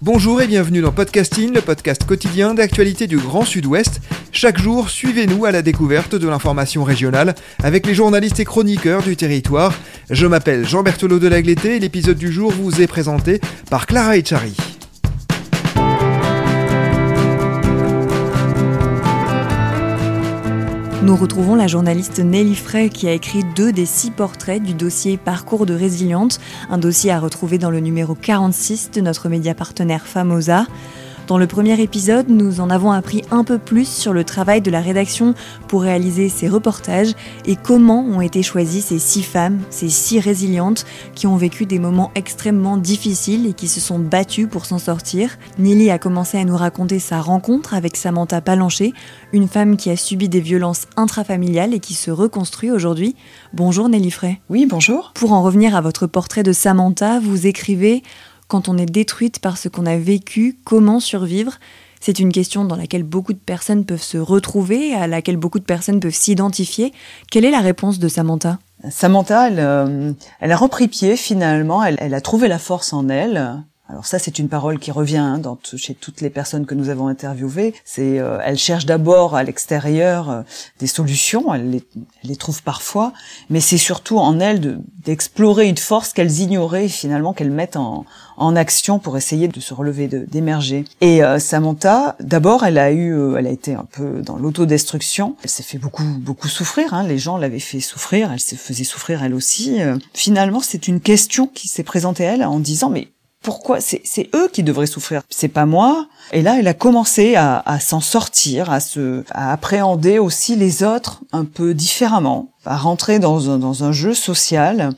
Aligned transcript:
Bonjour 0.00 0.40
et 0.40 0.46
bienvenue 0.46 0.80
dans 0.80 0.92
Podcasting, 0.92 1.52
le 1.52 1.60
podcast 1.60 2.04
quotidien 2.04 2.54
d'actualité 2.54 3.08
du 3.08 3.16
Grand 3.16 3.44
Sud-Ouest. 3.44 4.00
Chaque 4.30 4.56
jour, 4.56 4.90
suivez-nous 4.90 5.44
à 5.44 5.50
la 5.50 5.60
découverte 5.60 6.14
de 6.14 6.28
l'information 6.28 6.84
régionale 6.84 7.34
avec 7.64 7.84
les 7.84 7.96
journalistes 7.96 8.38
et 8.38 8.44
chroniqueurs 8.44 9.02
du 9.02 9.16
territoire. 9.16 9.74
Je 10.08 10.28
m'appelle 10.28 10.64
Jean 10.64 10.84
Berthelot 10.84 11.18
de 11.18 11.26
Lagleté 11.26 11.74
et 11.74 11.80
l'épisode 11.80 12.16
du 12.16 12.30
jour 12.30 12.52
vous 12.52 12.80
est 12.80 12.86
présenté 12.86 13.40
par 13.70 13.86
Clara 13.86 14.16
Echari. 14.16 14.54
Nous 21.00 21.14
retrouvons 21.14 21.54
la 21.54 21.68
journaliste 21.68 22.18
Nelly 22.18 22.56
Frey 22.56 22.88
qui 22.88 23.06
a 23.06 23.12
écrit 23.12 23.44
deux 23.54 23.72
des 23.72 23.86
six 23.86 24.10
portraits 24.10 24.60
du 24.60 24.74
dossier 24.74 25.16
Parcours 25.16 25.64
de 25.64 25.72
résiliente, 25.72 26.40
un 26.70 26.78
dossier 26.78 27.12
à 27.12 27.20
retrouver 27.20 27.58
dans 27.58 27.70
le 27.70 27.78
numéro 27.78 28.16
46 28.16 28.90
de 28.90 29.00
notre 29.00 29.28
média 29.28 29.54
partenaire 29.54 30.08
Famosa. 30.08 30.66
Dans 31.28 31.36
le 31.36 31.46
premier 31.46 31.78
épisode, 31.78 32.30
nous 32.30 32.60
en 32.60 32.70
avons 32.70 32.90
appris 32.90 33.22
un 33.30 33.44
peu 33.44 33.58
plus 33.58 33.86
sur 33.86 34.14
le 34.14 34.24
travail 34.24 34.62
de 34.62 34.70
la 34.70 34.80
rédaction 34.80 35.34
pour 35.68 35.82
réaliser 35.82 36.30
ces 36.30 36.48
reportages 36.48 37.12
et 37.44 37.54
comment 37.54 38.00
ont 38.00 38.22
été 38.22 38.42
choisies 38.42 38.80
ces 38.80 38.98
six 38.98 39.22
femmes, 39.22 39.60
ces 39.68 39.90
six 39.90 40.20
résilientes 40.20 40.86
qui 41.14 41.26
ont 41.26 41.36
vécu 41.36 41.66
des 41.66 41.78
moments 41.78 42.10
extrêmement 42.14 42.78
difficiles 42.78 43.44
et 43.46 43.52
qui 43.52 43.68
se 43.68 43.78
sont 43.78 43.98
battues 43.98 44.46
pour 44.46 44.64
s'en 44.64 44.78
sortir. 44.78 45.36
Nelly 45.58 45.90
a 45.90 45.98
commencé 45.98 46.38
à 46.38 46.46
nous 46.46 46.56
raconter 46.56 46.98
sa 46.98 47.20
rencontre 47.20 47.74
avec 47.74 47.98
Samantha 47.98 48.40
Palancher, 48.40 48.94
une 49.34 49.48
femme 49.48 49.76
qui 49.76 49.90
a 49.90 49.96
subi 49.96 50.30
des 50.30 50.40
violences 50.40 50.86
intrafamiliales 50.96 51.74
et 51.74 51.80
qui 51.80 51.92
se 51.92 52.10
reconstruit 52.10 52.70
aujourd'hui. 52.70 53.16
Bonjour 53.52 53.90
Nelly 53.90 54.10
Frey. 54.10 54.40
Oui, 54.48 54.64
bonjour. 54.64 55.12
Pour 55.14 55.32
en 55.32 55.42
revenir 55.42 55.76
à 55.76 55.82
votre 55.82 56.06
portrait 56.06 56.42
de 56.42 56.54
Samantha, 56.54 57.20
vous 57.20 57.46
écrivez 57.46 58.02
quand 58.48 58.68
on 58.68 58.76
est 58.76 58.86
détruite 58.86 59.38
par 59.38 59.58
ce 59.58 59.68
qu'on 59.68 59.86
a 59.86 59.96
vécu, 59.96 60.58
comment 60.64 61.00
survivre? 61.00 61.58
C'est 62.00 62.18
une 62.18 62.32
question 62.32 62.64
dans 62.64 62.76
laquelle 62.76 63.02
beaucoup 63.02 63.32
de 63.32 63.38
personnes 63.38 63.84
peuvent 63.84 64.02
se 64.02 64.18
retrouver, 64.18 64.94
à 64.94 65.06
laquelle 65.06 65.36
beaucoup 65.36 65.58
de 65.58 65.64
personnes 65.64 66.00
peuvent 66.00 66.14
s'identifier. 66.14 66.92
Quelle 67.30 67.44
est 67.44 67.50
la 67.50 67.60
réponse 67.60 67.98
de 67.98 68.08
Samantha? 68.08 68.58
Samantha, 68.90 69.48
elle, 69.48 69.58
euh, 69.58 70.12
elle, 70.40 70.52
a 70.52 70.56
repris 70.56 70.88
pied 70.88 71.16
finalement, 71.16 71.82
elle, 71.82 72.14
a 72.14 72.20
trouvé 72.20 72.48
la 72.48 72.58
force 72.58 72.92
en 72.92 73.08
elle. 73.08 73.62
Alors 73.90 74.04
ça, 74.04 74.18
c'est 74.18 74.38
une 74.38 74.50
parole 74.50 74.78
qui 74.78 74.90
revient 74.90 75.16
hein, 75.16 75.38
dans 75.38 75.58
chez 75.76 75.94
toutes 75.94 76.20
les 76.20 76.28
personnes 76.28 76.66
que 76.66 76.74
nous 76.74 76.90
avons 76.90 77.08
interviewées. 77.08 77.72
C'est, 77.86 78.18
euh, 78.18 78.38
elle 78.44 78.58
cherche 78.58 78.84
d'abord 78.84 79.34
à 79.34 79.42
l'extérieur 79.42 80.30
euh, 80.30 80.42
des 80.78 80.86
solutions, 80.86 81.54
elle 81.54 81.70
les, 81.70 81.82
elle 82.22 82.28
les, 82.28 82.36
trouve 82.36 82.62
parfois, 82.62 83.14
mais 83.48 83.60
c'est 83.60 83.78
surtout 83.78 84.18
en 84.18 84.40
elle 84.40 84.80
d'explorer 85.06 85.68
une 85.68 85.78
force 85.78 86.12
qu'elles 86.12 86.40
ignoraient 86.40 86.88
finalement 86.88 87.32
qu'elles 87.32 87.50
mettent 87.50 87.76
en, 87.76 88.04
en, 88.36 88.56
action 88.56 88.98
pour 88.98 89.16
essayer 89.16 89.48
de 89.48 89.58
se 89.58 89.72
relever, 89.72 90.06
d'émerger. 90.06 90.84
Et 91.00 91.24
euh, 91.24 91.38
Samantha, 91.38 92.14
d'abord, 92.20 92.64
elle 92.64 92.76
a 92.76 92.92
eu, 92.92 93.14
euh, 93.14 93.36
elle 93.38 93.46
a 93.46 93.50
été 93.50 93.72
un 93.72 93.86
peu 93.90 94.20
dans 94.20 94.36
l'autodestruction. 94.36 95.34
Elle 95.42 95.50
s'est 95.50 95.62
fait 95.62 95.78
beaucoup, 95.78 96.04
beaucoup 96.04 96.48
souffrir. 96.48 96.92
Hein. 96.92 97.04
Les 97.04 97.18
gens 97.18 97.38
l'avaient 97.38 97.58
fait 97.58 97.80
souffrir, 97.80 98.32
elle 98.32 98.40
se 98.40 98.54
faisait 98.54 98.84
souffrir 98.84 99.22
elle 99.22 99.32
aussi. 99.32 99.78
finalement, 100.12 100.60
c'est 100.60 100.88
une 100.88 101.00
question 101.00 101.46
qui 101.46 101.68
s'est 101.68 101.84
présentée 101.84 102.26
à 102.26 102.34
elle 102.34 102.44
en 102.44 102.60
disant 102.60 102.90
mais 102.90 103.08
pourquoi 103.42 103.80
c'est 103.80 104.30
eux 104.34 104.48
qui 104.52 104.62
devraient 104.62 104.86
souffrir, 104.86 105.22
c'est 105.30 105.48
pas 105.48 105.66
moi. 105.66 106.06
Et 106.32 106.42
là, 106.42 106.58
elle 106.58 106.66
a 106.66 106.74
commencé 106.74 107.36
à, 107.36 107.78
s'en 107.80 108.00
sortir, 108.00 108.70
à 108.70 108.80
se, 108.80 109.24
à 109.30 109.52
appréhender 109.52 110.18
aussi 110.18 110.56
les 110.56 110.82
autres 110.82 111.20
un 111.32 111.44
peu 111.44 111.72
différemment, 111.72 112.52
à 112.66 112.76
rentrer 112.76 113.18
dans 113.18 113.50
un, 113.50 113.58
dans 113.58 113.84
un 113.84 113.92
jeu 113.92 114.12
social 114.12 114.90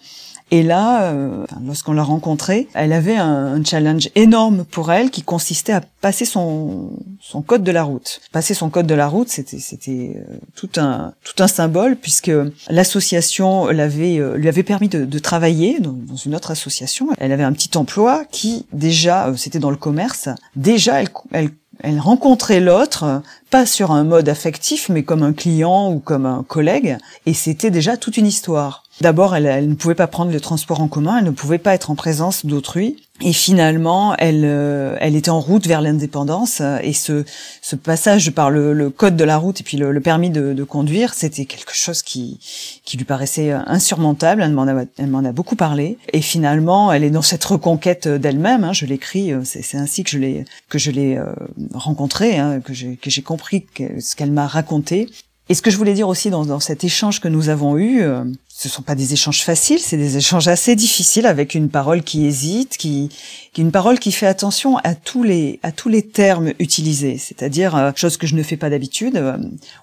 et 0.50 0.62
là, 0.62 1.12
euh, 1.12 1.44
lorsqu'on 1.65 1.93
l'a 1.93 2.03
rencontrée, 2.03 2.69
elle 2.75 2.93
avait 2.93 3.16
un, 3.16 3.62
challenge 3.65 4.09
énorme 4.15 4.65
pour 4.65 4.91
elle 4.91 5.11
qui 5.11 5.22
consistait 5.22 5.72
à 5.72 5.83
passer 6.00 6.25
son, 6.25 6.91
son 7.21 7.43
code 7.43 7.62
de 7.62 7.71
la 7.71 7.83
route. 7.83 8.21
Passer 8.33 8.55
son 8.55 8.71
code 8.71 8.87
de 8.87 8.94
la 8.94 9.06
route, 9.06 9.28
c'était 9.28 9.59
c'était 9.59 10.16
euh, 10.16 10.37
tout 10.56 10.71
un 10.78 11.12
tout 11.22 11.43
un 11.43 11.47
symbole 11.47 11.97
puisque 11.97 12.33
l'association 12.69 13.66
l'avait 13.66 14.19
euh, 14.19 14.37
lui 14.37 14.49
avait 14.49 14.62
permis 14.62 14.89
de, 14.89 15.05
de 15.05 15.19
travailler 15.19 15.78
dans, 15.78 15.93
dans, 15.93 16.16
une 16.16 16.34
autre 16.34 16.50
association. 16.50 17.09
Elle 17.19 17.33
avait 17.33 17.44
un 17.44 17.53
petit 17.53 17.77
emploi 17.77 18.25
qui 18.31 18.66
déjà 18.72 19.28
euh, 19.28 19.37
c'était 19.37 19.59
dans 19.59 19.71
le 19.71 19.77
commerce. 19.77 20.28
Déjà, 20.56 21.00
elle, 21.00 21.10
elle 21.33 21.50
elle 21.83 21.99
rencontrait 21.99 22.60
l'autre, 22.60 23.22
pas 23.50 23.66
sur 23.66 23.91
un 23.91 24.05
mode 24.05 24.28
affectif, 24.28 24.88
mais 24.88 25.03
comme 25.03 25.22
un 25.22 25.33
client 25.33 25.91
ou 25.91 25.99
comme 25.99 26.25
un 26.25 26.44
collègue, 26.47 26.99
et 27.27 27.34
c'était 27.34 27.71
déjà 27.71 27.97
toute 27.97 28.16
une 28.16 28.27
histoire. 28.27 28.84
D'abord, 29.00 29.34
elle, 29.34 29.47
elle, 29.47 29.69
ne 29.69 29.75
pouvait 29.75 29.94
pas 29.94 30.06
prendre 30.06 30.31
le 30.31 30.41
transport 30.41 30.81
en 30.81 30.88
commun, 30.88 31.19
elle 31.19 31.25
ne 31.25 31.31
pouvait 31.31 31.59
pas 31.59 31.75
être 31.75 31.91
en 31.91 31.94
présence 31.94 32.44
d'autrui. 32.44 32.97
Et 33.22 33.33
finalement, 33.34 34.15
elle, 34.16 34.44
euh, 34.44 34.97
elle 34.99 35.15
était 35.15 35.31
en 35.31 35.41
route 35.41 35.66
vers 35.66 35.83
l'indépendance. 35.83 36.62
Et 36.83 36.94
ce, 36.94 37.25
ce 37.60 37.77
passage 37.77 38.31
par 38.31 38.50
le, 38.50 38.72
le, 38.72 38.89
code 38.89 39.16
de 39.16 39.25
la 39.25 39.37
route 39.37 39.60
et 39.60 39.62
puis 39.65 39.77
le, 39.77 39.93
le 39.93 40.00
permis 40.00 40.31
de, 40.31 40.55
de 40.55 40.65
conduire, 40.65 41.12
c'était 41.12 41.44
quelque 41.44 41.75
chose 41.75 42.03
qui, 42.03 42.39
qui 42.84 42.97
lui 42.97 43.05
paraissait 43.05 43.50
insurmontable. 43.50 44.43
Elle 44.43 44.53
m'en 44.53 44.66
a, 44.66 45.28
a 45.28 45.33
beaucoup 45.33 45.56
parlé. 45.56 45.99
Et 46.15 46.22
finalement, 46.22 46.93
elle 46.93 47.05
est 47.05 47.10
dans 47.10 47.22
cette 47.22 47.44
reconquête 47.44 48.09
d'elle-même. 48.09 48.65
Hein, 48.65 48.72
je 48.72 48.87
l'écris, 48.87 49.33
euh, 49.33 49.41
c'est, 49.44 49.62
c'est 49.62 49.77
ainsi 49.77 50.03
que 50.03 50.10
je 50.10 50.91
l'ai 50.91 51.16
euh, 51.16 51.27
rencontrée, 51.75 52.39
hein, 52.39 52.60
que 52.60 52.72
j'ai 52.72 53.22
compris 53.22 53.40
ce 53.41 54.17
qu'elle 54.17 54.33
m'a 54.33 54.47
raconté. 54.47 55.09
Et 55.51 55.55
ce 55.55 55.62
que 55.62 55.71
je 55.71 55.77
voulais 55.77 55.95
dire 55.95 56.06
aussi 56.06 56.31
dans, 56.31 56.47
dans 56.47 56.61
cet 56.61 56.84
échange 56.84 57.21
que 57.21 57.27
nous 57.27 57.49
avons 57.49 57.77
eu, 57.77 58.03
euh, 58.03 58.23
ce 58.49 58.69
sont 58.69 58.83
pas 58.83 58.95
des 58.95 59.15
échanges 59.15 59.43
faciles, 59.43 59.81
c'est 59.81 59.97
des 59.97 60.17
échanges 60.17 60.47
assez 60.47 60.77
difficiles 60.77 61.27
avec 61.27 61.56
une 61.56 61.71
parole 61.71 62.03
qui 62.03 62.25
hésite, 62.25 62.77
qui, 62.77 63.09
qui 63.53 63.62
une 63.62 63.73
parole 63.73 63.99
qui 63.99 64.12
fait 64.12 64.27
attention 64.27 64.77
à 64.84 64.95
tous 64.95 65.25
les 65.25 65.59
à 65.65 65.73
tous 65.73 65.89
les 65.89 66.03
termes 66.03 66.53
utilisés, 66.61 67.19
c'est-à-dire 67.19 67.75
euh, 67.75 67.91
chose 67.97 68.17
que 68.17 68.28
je 68.28 68.37
ne 68.37 68.45
fais 68.45 68.56
pas 68.56 68.71
d'habitude. 68.71 69.17
Euh, 69.17 69.39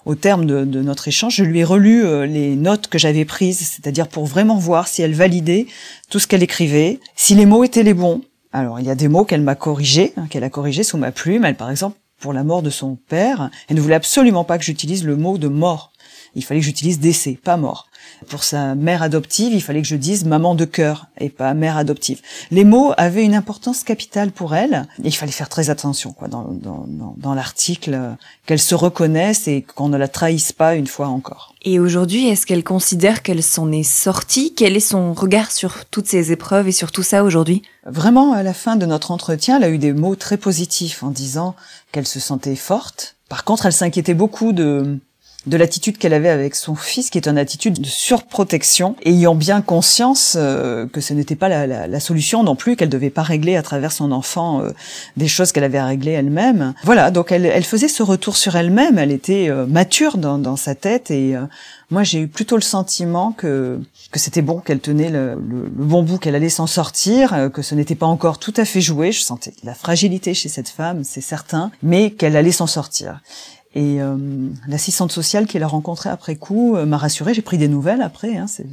au 0.06 0.14
terme 0.14 0.46
de, 0.46 0.64
de, 0.64 0.80
notre 0.80 1.08
échange, 1.08 1.34
je 1.34 1.44
lui 1.44 1.58
ai 1.58 1.64
relu 1.64 2.02
euh, 2.02 2.24
les 2.24 2.56
notes 2.56 2.86
que 2.86 2.98
j'avais 2.98 3.26
prises, 3.26 3.58
c'est-à-dire 3.58 4.08
pour 4.08 4.24
vraiment 4.24 4.56
voir 4.56 4.88
si 4.88 5.02
elle 5.02 5.14
validait 5.14 5.66
tout 6.08 6.18
ce 6.18 6.26
qu'elle 6.26 6.42
écrivait, 6.42 7.00
si 7.14 7.34
les 7.34 7.44
mots 7.44 7.62
étaient 7.62 7.82
les 7.82 7.94
bons. 7.94 8.22
Alors 8.52 8.80
il 8.80 8.86
y 8.86 8.90
a 8.90 8.94
des 8.94 9.08
mots 9.08 9.24
qu'elle 9.24 9.42
m'a 9.42 9.54
corrigés, 9.54 10.14
hein, 10.16 10.28
qu'elle 10.30 10.44
a 10.44 10.50
corrigés 10.50 10.84
sous 10.84 10.96
ma 10.96 11.12
plume. 11.12 11.44
Elle 11.44 11.56
par 11.56 11.70
exemple 11.70 11.98
pour 12.18 12.32
la 12.32 12.44
mort 12.44 12.62
de 12.62 12.70
son 12.70 12.96
père, 12.96 13.50
elle 13.68 13.76
ne 13.76 13.80
voulait 13.80 13.94
absolument 13.94 14.44
pas 14.44 14.58
que 14.58 14.64
j'utilise 14.64 15.04
le 15.04 15.16
mot 15.16 15.38
de 15.38 15.48
mort. 15.48 15.92
Il 16.34 16.44
fallait 16.44 16.60
que 16.60 16.66
j'utilise 16.66 17.00
décès, 17.00 17.38
pas 17.42 17.56
mort. 17.56 17.87
Pour 18.28 18.44
sa 18.44 18.74
mère 18.74 19.02
adoptive, 19.02 19.52
il 19.52 19.62
fallait 19.62 19.82
que 19.82 19.88
je 19.88 19.96
dise 19.96 20.24
maman 20.24 20.54
de 20.54 20.64
cœur 20.64 21.06
et 21.18 21.28
pas 21.28 21.54
mère 21.54 21.76
adoptive. 21.76 22.20
Les 22.50 22.64
mots 22.64 22.92
avaient 22.96 23.24
une 23.24 23.34
importance 23.34 23.84
capitale 23.84 24.30
pour 24.30 24.54
elle 24.54 24.86
et 25.02 25.08
il 25.08 25.14
fallait 25.14 25.32
faire 25.32 25.48
très 25.48 25.70
attention 25.70 26.12
quoi 26.12 26.28
dans, 26.28 26.44
dans, 26.50 26.84
dans, 26.86 27.14
dans 27.16 27.34
l'article, 27.34 28.16
qu'elle 28.46 28.58
se 28.58 28.74
reconnaisse 28.74 29.48
et 29.48 29.62
qu'on 29.62 29.88
ne 29.88 29.96
la 29.96 30.08
trahisse 30.08 30.52
pas 30.52 30.74
une 30.74 30.86
fois 30.86 31.08
encore. 31.08 31.54
Et 31.62 31.80
aujourd'hui, 31.80 32.28
est-ce 32.28 32.46
qu'elle 32.46 32.64
considère 32.64 33.22
qu'elle 33.22 33.42
s'en 33.42 33.70
est 33.72 33.82
sortie? 33.82 34.54
Quel 34.54 34.76
est 34.76 34.80
son 34.80 35.12
regard 35.12 35.50
sur 35.50 35.84
toutes 35.86 36.06
ces 36.06 36.32
épreuves 36.32 36.68
et 36.68 36.72
sur 36.72 36.92
tout 36.92 37.02
ça 37.02 37.24
aujourd'hui? 37.24 37.62
Vraiment, 37.84 38.32
à 38.32 38.42
la 38.42 38.54
fin 38.54 38.76
de 38.76 38.86
notre 38.86 39.10
entretien, 39.10 39.56
elle 39.56 39.64
a 39.64 39.68
eu 39.68 39.78
des 39.78 39.92
mots 39.92 40.16
très 40.16 40.36
positifs 40.36 41.02
en 41.02 41.10
disant 41.10 41.56
qu'elle 41.92 42.06
se 42.06 42.20
sentait 42.20 42.56
forte. 42.56 43.16
Par 43.28 43.44
contre, 43.44 43.66
elle 43.66 43.72
s'inquiétait 43.72 44.14
beaucoup 44.14 44.52
de 44.52 44.98
de 45.46 45.56
l'attitude 45.56 45.98
qu'elle 45.98 46.14
avait 46.14 46.28
avec 46.28 46.54
son 46.54 46.74
fils, 46.74 47.10
qui 47.10 47.18
est 47.18 47.28
une 47.28 47.38
attitude 47.38 47.80
de 47.80 47.86
surprotection, 47.86 48.96
ayant 49.04 49.34
bien 49.34 49.62
conscience 49.62 50.36
euh, 50.38 50.86
que 50.86 51.00
ce 51.00 51.14
n'était 51.14 51.36
pas 51.36 51.48
la, 51.48 51.86
la, 51.86 52.00
solution 52.00 52.42
non 52.42 52.56
plus, 52.56 52.76
qu'elle 52.76 52.88
devait 52.88 53.10
pas 53.10 53.22
régler 53.22 53.56
à 53.56 53.62
travers 53.62 53.92
son 53.92 54.10
enfant 54.10 54.60
euh, 54.60 54.70
des 55.16 55.28
choses 55.28 55.52
qu'elle 55.52 55.64
avait 55.64 55.78
à 55.78 55.86
régler 55.86 56.12
elle-même. 56.12 56.74
Voilà, 56.82 57.10
donc 57.10 57.30
elle, 57.30 57.64
faisait 57.64 57.88
ce 57.88 58.02
retour 58.02 58.36
sur 58.36 58.56
elle-même, 58.56 58.98
elle 58.98 59.12
était 59.12 59.48
euh, 59.48 59.64
mature 59.66 60.18
dans, 60.18 60.56
sa 60.56 60.74
tête 60.74 61.10
et 61.10 61.34
moi 61.90 62.02
j'ai 62.02 62.20
eu 62.20 62.26
plutôt 62.26 62.56
le 62.56 62.62
sentiment 62.62 63.32
que 63.32 63.78
que 64.10 64.18
c'était 64.18 64.40
bon, 64.40 64.58
qu'elle 64.60 64.80
tenait 64.80 65.10
le, 65.10 65.34
le, 65.34 65.68
bon 65.68 66.02
bout, 66.02 66.16
qu'elle 66.16 66.34
allait 66.34 66.48
s'en 66.48 66.66
sortir, 66.66 67.50
que 67.52 67.60
ce 67.60 67.74
n'était 67.74 67.94
pas 67.94 68.06
encore 68.06 68.38
tout 68.38 68.54
à 68.56 68.64
fait 68.64 68.80
joué. 68.80 69.12
Je 69.12 69.20
sentais 69.20 69.52
la 69.62 69.74
fragilité 69.74 70.32
chez 70.32 70.48
cette 70.48 70.70
femme, 70.70 71.04
c'est 71.04 71.20
certain, 71.20 71.70
mais 71.82 72.10
qu'elle 72.10 72.34
allait 72.34 72.50
s'en 72.50 72.66
sortir. 72.66 73.20
Et 73.74 74.00
euh, 74.00 74.16
l'assistante 74.66 75.12
sociale 75.12 75.46
qui 75.46 75.58
l'a 75.58 75.66
rencontrée 75.66 76.08
après 76.08 76.36
coup 76.36 76.74
euh, 76.74 76.86
m'a 76.86 76.96
rassurée. 76.96 77.34
J'ai 77.34 77.42
pris 77.42 77.58
des 77.58 77.68
nouvelles 77.68 78.00
après. 78.00 78.36
Hein, 78.36 78.46
c'est 78.48 78.66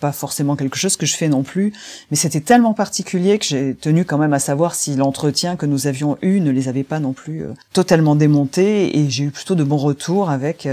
pas 0.00 0.10
forcément 0.10 0.56
quelque 0.56 0.76
chose 0.76 0.96
que 0.96 1.06
je 1.06 1.14
fais 1.14 1.28
non 1.28 1.44
plus, 1.44 1.72
mais 2.10 2.16
c'était 2.16 2.40
tellement 2.40 2.74
particulier 2.74 3.38
que 3.38 3.44
j'ai 3.44 3.74
tenu 3.76 4.04
quand 4.04 4.18
même 4.18 4.32
à 4.32 4.40
savoir 4.40 4.74
si 4.74 4.96
l'entretien 4.96 5.54
que 5.54 5.66
nous 5.66 5.86
avions 5.86 6.18
eu 6.20 6.40
ne 6.40 6.50
les 6.50 6.66
avait 6.66 6.82
pas 6.82 6.98
non 6.98 7.12
plus 7.12 7.44
euh, 7.44 7.52
totalement 7.72 8.16
démontés. 8.16 8.98
Et 8.98 9.08
j'ai 9.08 9.24
eu 9.24 9.30
plutôt 9.30 9.54
de 9.54 9.62
bons 9.62 9.76
retours 9.76 10.30
avec 10.30 10.68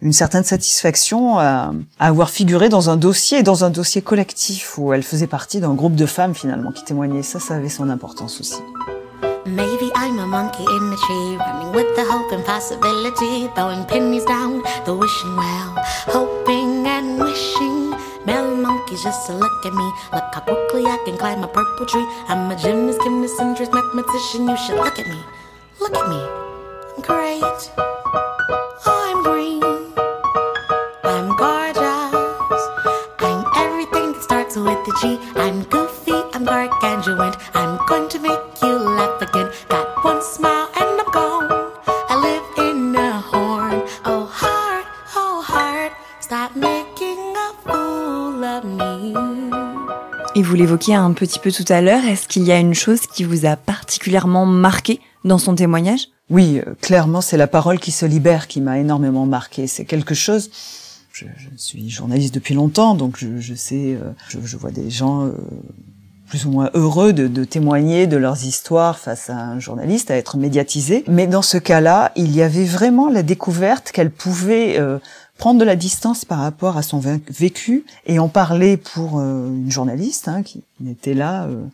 une 0.00 0.12
certaine 0.12 0.44
satisfaction 0.44 1.38
à, 1.38 1.74
à, 1.98 2.08
avoir 2.08 2.30
figuré 2.30 2.70
dans 2.70 2.88
un 2.88 2.96
dossier, 2.96 3.42
dans 3.42 3.64
un 3.64 3.70
dossier 3.70 4.00
collectif 4.00 4.78
où 4.78 4.92
elle 4.92 5.02
faisait 5.02 5.26
partie 5.26 5.60
d'un 5.60 5.74
groupe 5.74 5.94
de 5.94 6.06
femmes 6.06 6.34
finalement 6.34 6.72
qui 6.72 6.84
témoignaient. 6.84 7.22
Ça, 7.22 7.40
ça 7.40 7.56
avait 7.56 7.68
son 7.68 7.90
importance 7.90 8.40
aussi. 8.40 8.56
Maybe 9.44 9.90
I'm 9.96 10.20
a 10.20 10.26
monkey 10.26 10.62
in 10.62 10.90
the 10.90 10.96
tree, 10.96 11.36
running 11.36 11.72
with 11.72 11.96
the 11.96 12.04
hope 12.04 12.30
and 12.30 12.44
possibility, 12.44 13.48
throwing 13.56 13.84
pennies 13.86 14.24
down 14.24 14.62
the 14.84 14.94
wishing 14.94 15.34
well, 15.34 15.74
hoping 16.06 16.86
and 16.86 17.18
wishing. 17.18 17.90
Male 18.24 18.54
monkeys 18.54 19.02
just 19.02 19.26
to 19.26 19.34
look 19.34 19.66
at 19.66 19.74
me, 19.74 19.92
look 20.12 20.32
how 20.32 20.42
quickly 20.42 20.86
I 20.86 20.96
can 21.04 21.18
climb 21.18 21.42
a 21.42 21.48
purple 21.48 21.86
tree. 21.86 22.06
I'm 22.28 22.52
a 22.52 22.56
gymnast, 22.56 23.00
chemist, 23.00 23.40
interest, 23.40 23.72
mathematician. 23.72 24.48
You 24.48 24.56
should 24.58 24.76
look 24.76 24.96
at 24.96 25.08
me, 25.08 25.20
look 25.80 25.96
at 25.96 26.08
me. 26.08 26.22
I'm 26.94 27.02
great. 27.02 27.70
I'm 28.86 29.22
green. 29.24 29.62
I'm 31.02 31.36
gorgeous. 31.36 32.62
I'm 33.18 33.44
everything 33.56 34.12
that 34.12 34.22
starts 34.22 34.56
with 34.56 34.68
a 34.68 34.92
G. 35.00 35.18
I'm 35.34 35.64
goofy. 35.64 36.12
I'm 36.32 36.44
gargantuan. 36.44 37.34
I'm 37.54 37.78
going 37.86 38.08
to 38.10 38.18
make 38.20 38.38
Et 50.34 50.42
vous 50.42 50.54
l'évoquiez 50.54 50.94
un 50.94 51.12
petit 51.12 51.38
peu 51.38 51.52
tout 51.52 51.64
à 51.68 51.80
l'heure, 51.82 52.04
est-ce 52.04 52.26
qu'il 52.26 52.44
y 52.44 52.52
a 52.52 52.58
une 52.58 52.74
chose 52.74 53.00
qui 53.06 53.24
vous 53.24 53.44
a 53.44 53.56
particulièrement 53.56 54.46
marqué 54.46 55.00
dans 55.24 55.38
son 55.38 55.54
témoignage? 55.54 56.08
Oui, 56.30 56.60
euh, 56.66 56.74
clairement, 56.80 57.20
c'est 57.20 57.36
la 57.36 57.46
parole 57.46 57.78
qui 57.78 57.92
se 57.92 58.06
libère 58.06 58.48
qui 58.48 58.62
m'a 58.62 58.78
énormément 58.78 59.26
marqué. 59.26 59.66
C'est 59.66 59.84
quelque 59.84 60.14
chose. 60.14 60.50
Je, 61.12 61.26
suis 61.56 61.90
journaliste 61.90 62.34
depuis 62.34 62.54
longtemps, 62.54 62.94
donc 62.94 63.18
je, 63.18 63.54
sais, 63.54 63.94
euh, 63.94 64.12
je, 64.28 64.56
vois 64.56 64.70
des 64.70 64.90
gens 64.90 65.26
euh, 65.26 65.32
plus 66.32 66.46
ou 66.46 66.50
moins 66.50 66.70
heureux 66.72 67.12
de, 67.12 67.44
témoigner 67.44 68.06
de 68.06 68.16
leurs 68.16 68.46
histoires 68.46 68.98
face 68.98 69.28
à 69.28 69.36
un 69.36 69.60
journaliste, 69.60 70.10
à 70.10 70.16
être 70.16 70.38
médiatisé. 70.38 71.04
Mais 71.06 71.26
dans 71.26 71.42
ce 71.42 71.58
cas-là, 71.58 72.10
il 72.16 72.34
y 72.34 72.40
avait 72.40 72.64
vraiment 72.64 73.10
la 73.10 73.22
découverte 73.22 73.92
qu'elle 73.92 74.10
pouvait 74.10 74.78
prendre 75.36 75.60
de 75.60 75.64
la 75.64 75.76
distance 75.76 76.24
par 76.24 76.38
rapport 76.38 76.76
à 76.78 76.82
son 76.82 77.02
vécu 77.28 77.84
et 78.06 78.18
en 78.18 78.28
parler 78.28 78.76
pour 78.78 79.18
euh, 79.18 79.48
une 79.48 79.70
journaliste 79.70 80.28
hein, 80.28 80.42
qui 80.42 80.62
n'était 80.80 81.14
là 81.14 81.44
euh, 81.44 81.64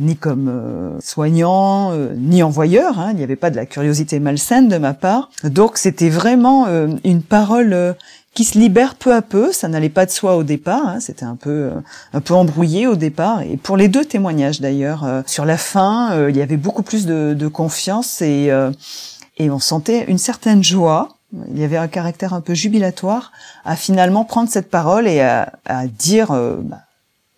ni 0.00 0.16
comme 0.16 0.48
euh, 0.48 0.98
soignant 1.00 1.94
ni 2.16 2.42
envoyeur. 2.42 2.98
Hein, 2.98 3.10
il 3.12 3.18
n'y 3.18 3.22
avait 3.22 3.36
pas 3.36 3.50
de 3.50 3.56
la 3.56 3.66
curiosité 3.66 4.18
malsaine 4.18 4.68
de 4.68 4.78
ma 4.78 4.94
part. 4.94 5.30
Donc 5.44 5.76
c'était 5.76 6.08
vraiment 6.08 6.66
une 7.04 7.22
parole 7.22 7.94
qui 8.34 8.44
se 8.44 8.58
libère 8.58 8.94
peu 8.94 9.14
à 9.14 9.22
peu. 9.22 9.52
Ça 9.52 9.68
n'allait 9.68 9.88
pas 9.88 10.06
de 10.06 10.10
soi 10.10 10.36
au 10.36 10.44
départ. 10.44 10.86
Hein, 10.86 11.00
c'était 11.00 11.24
un 11.24 11.36
peu 11.36 11.70
un 12.12 12.20
peu 12.20 12.34
embrouillé 12.34 12.86
au 12.86 12.96
départ. 12.96 13.42
Et 13.42 13.56
pour 13.56 13.76
les 13.76 13.88
deux 13.88 14.04
témoignages 14.04 14.60
d'ailleurs, 14.60 15.06
sur 15.26 15.44
la 15.44 15.56
fin, 15.56 16.28
il 16.28 16.36
y 16.36 16.42
avait 16.42 16.56
beaucoup 16.56 16.82
plus 16.82 17.06
de, 17.06 17.34
de 17.38 17.48
confiance 17.48 18.22
et 18.22 18.50
et 19.38 19.50
on 19.50 19.58
sentait 19.58 20.04
une 20.04 20.18
certaine 20.18 20.62
joie 20.62 21.16
il 21.48 21.58
y 21.58 21.64
avait 21.64 21.76
un 21.76 21.88
caractère 21.88 22.34
un 22.34 22.40
peu 22.40 22.54
jubilatoire 22.54 23.32
à 23.64 23.76
finalement 23.76 24.24
prendre 24.24 24.48
cette 24.48 24.70
parole 24.70 25.06
et 25.06 25.20
à, 25.20 25.86
dire 25.86 26.32
euh, 26.32 26.56
bah, 26.56 26.80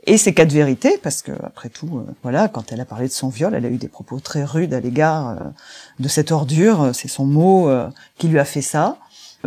et 0.04 0.16
ces 0.16 0.34
quatre 0.34 0.52
vérités 0.52 0.98
parce 1.02 1.22
que 1.22 1.32
après 1.44 1.68
tout 1.68 1.98
euh, 1.98 2.10
voilà 2.22 2.48
quand 2.48 2.72
elle 2.72 2.80
a 2.80 2.84
parlé 2.84 3.06
de 3.06 3.12
son 3.12 3.28
viol 3.28 3.54
elle 3.54 3.66
a 3.66 3.68
eu 3.68 3.76
des 3.76 3.88
propos 3.88 4.18
très 4.18 4.44
rudes 4.44 4.72
à 4.72 4.80
l'égard 4.80 5.28
euh, 5.28 5.34
de 6.00 6.08
cette 6.08 6.32
ordure 6.32 6.90
c'est 6.94 7.08
son 7.08 7.26
mot 7.26 7.70
qui 8.18 8.28
lui 8.28 8.38
a 8.38 8.44
fait 8.44 8.62
ça 8.62 8.96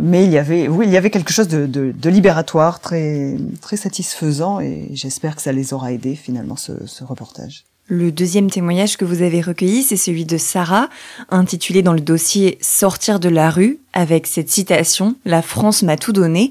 mais 0.00 0.24
il 0.24 0.30
y 0.30 0.38
avait 0.38 0.68
oui 0.68 0.86
il 0.86 0.92
y 0.92 0.96
avait 0.96 1.10
quelque 1.10 1.32
chose 1.32 1.48
de, 1.48 1.66
de, 1.66 1.92
de 1.92 2.10
libératoire 2.10 2.80
très 2.80 3.36
très 3.60 3.76
satisfaisant 3.76 4.60
et 4.60 4.88
j'espère 4.92 5.36
que 5.36 5.42
ça 5.42 5.52
les 5.52 5.72
aura 5.72 5.92
aidés 5.92 6.16
finalement 6.16 6.56
ce, 6.56 6.72
ce 6.86 7.04
reportage 7.04 7.64
le 7.88 8.10
deuxième 8.10 8.50
témoignage 8.50 8.96
que 8.96 9.04
vous 9.04 9.22
avez 9.22 9.40
recueilli, 9.40 9.84
c'est 9.84 9.96
celui 9.96 10.24
de 10.24 10.38
Sarah, 10.38 10.88
intitulé 11.30 11.82
dans 11.82 11.92
le 11.92 12.00
dossier 12.00 12.58
Sortir 12.60 13.20
de 13.20 13.28
la 13.28 13.48
rue, 13.48 13.78
avec 13.92 14.26
cette 14.26 14.50
citation 14.50 15.14
La 15.24 15.40
France 15.40 15.84
m'a 15.84 15.96
tout 15.96 16.12
donné. 16.12 16.50